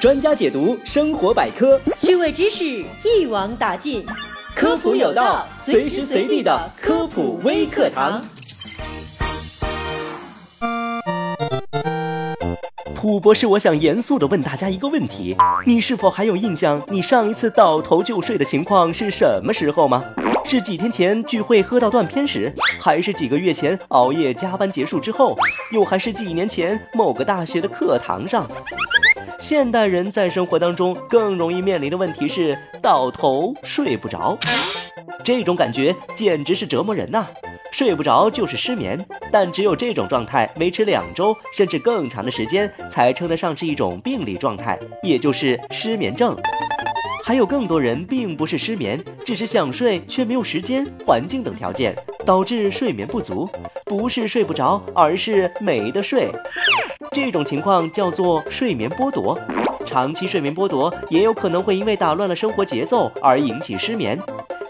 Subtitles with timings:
[0.00, 4.02] 专家解读生活百科，趣味知识一网打尽，
[4.56, 8.24] 科普有道，随时随地的科普微课堂。
[12.94, 15.36] 普博士，我想严肃的问大家一个问题：
[15.66, 20.02] 你是否还有印象，你上一次倒头就睡的情况是什么时候吗？
[20.50, 25.38] 是几天前聚会喝到断片时，还是几个月前熬夜加班结束之后，
[25.70, 28.50] 又还是几年前某个大学的课堂上？
[29.38, 34.36] 现代人在生活当中更容易面临的问题是倒头睡不着，
[35.22, 37.24] 这种感觉简直是折磨人呐！
[37.70, 38.98] 睡不着就是失眠，
[39.30, 46.36] 但只有这种状态维持两周甚至更长的时间，才称得上是一种病理状态，也就是失眠症。
[47.22, 53.48] 还有更多人并不是失眠，只是想睡却没有时间、环境等条件，导致睡眠不足。
[53.84, 56.30] 不是睡不着，而是没得睡。
[57.12, 59.38] 这种情况叫做睡眠剥夺。
[59.84, 64.18] 长期睡眠剥夺也有可能会因为打乱了生活节奏而引起失眠。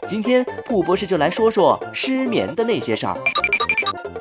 [0.08, 3.17] 今天，普博士就来说说失眠的那些事儿。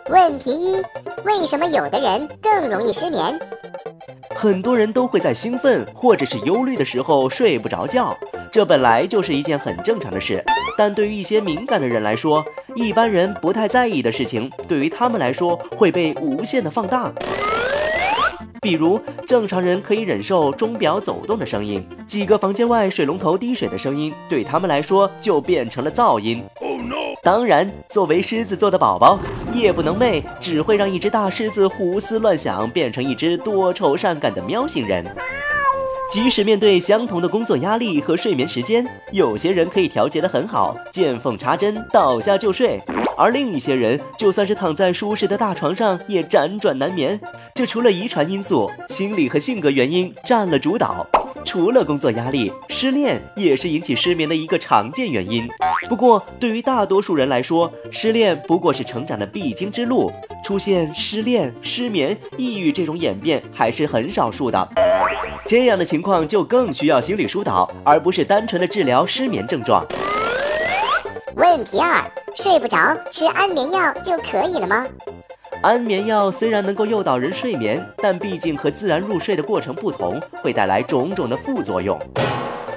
[0.10, 0.76] 问题一：
[1.24, 3.40] 为什么有的人更容易失眠？
[4.42, 8.18] 很多人都会在兴奋或者是忧虑的时候睡不着觉，
[8.50, 10.42] 这本来就是一件很正常的事。
[10.78, 12.42] 但对于一些敏感的人来说，
[12.74, 17.12] 一般人不太在意的事情，对于他们来说会被无限的放大。
[18.62, 26.42] 比如，正常人可以忍受钟表走动的声音，几个房间外水龙头滴水的声音，对他们来说就变成了噪音。
[27.22, 29.20] 当然，作为狮子座的宝宝，
[29.54, 35.06] 夜不能寐只会让一只大狮子胡思乱想，变成一只多愁善感的喵星人。
[36.12, 42.80] 即使面对相同的工作压力和睡眠时间，有些人可以调节得很好，见缝插针，倒下就睡；
[43.16, 47.20] 而另一些人，就算是躺在舒适的大床上，也辗转难眠。
[47.54, 51.06] 这除了遗传因素，心理和性格原因占了主导。
[51.44, 55.48] 除了工作压力，失恋也是引起失眠的一个常见原因。
[55.88, 60.12] 不过，对于大多数人来说，失恋不过是成长的必经之路，
[60.44, 64.70] 出现失恋、失眠、抑郁这种演变还是很少数的。
[65.48, 69.86] 这样的情况就更需要心理疏导，而不是单纯的治疗失眠症状。
[71.36, 72.04] 问题二：
[72.36, 72.78] 睡不着
[73.12, 74.86] 吃安眠药就可以了吗？
[75.62, 82.00] 安眠药虽然能够诱导人睡眠，但毕竟和自然入睡的过程不同，会带来种种的副作用。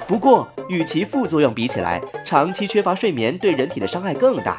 [0.09, 4.59] 不过，与其副作用比起来，长期缺乏睡眠对人体的伤害更大。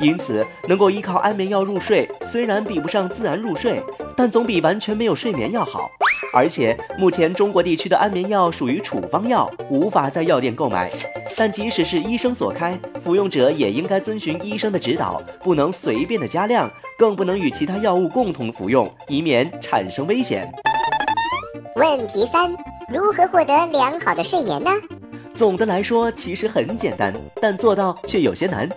[0.00, 3.82] 因此，能够依靠安眠药入睡，虽然比不上自然入睡，
[4.16, 5.90] 但总比完全没有睡眠要好。
[6.32, 10.90] 而且，目前中国地区的安眠药属于处方药，无法在药店购买。
[11.42, 20.48] 但即使是医生所开，服用者也应该遵循医生的指导，不能随便的加量，更不能与其他药物共同服用，以免产生危险。
[21.74, 22.54] 问题三：
[22.88, 24.70] 如何获得良好的睡眠呢？
[25.34, 28.70] 总的来说，其实很简单，但做到却有些难。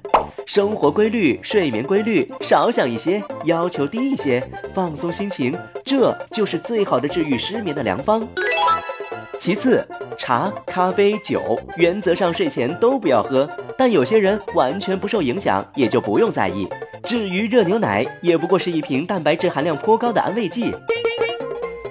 [0.48, 4.44] 生活规律，睡眠规律，少想一些，要求低一些，
[4.74, 8.28] 放松心情，这就是最好的治愈失眠的良方。
[9.38, 9.88] 其次，
[10.18, 16.68] 茶、咖啡、酒，原则上睡前都不要喝，但有些人完全不受影响，也就不用在意。
[17.04, 20.74] 至于热牛奶，也不过是一瓶蛋白质含量颇高的安慰剂。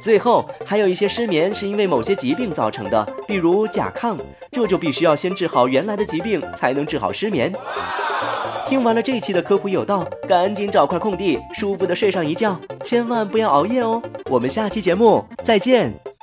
[0.00, 4.18] 最后，还有一些失眠是因为某些疾病造成的，比如甲亢，
[4.52, 7.52] 这就必须要先治好原来的疾病，才能治好失眠。
[8.66, 14.02] 听完了这期的科普有道，赶紧找块空地，舒服的睡上一觉，千万不要熬夜哦。
[14.30, 16.13] 我们下期节目再见。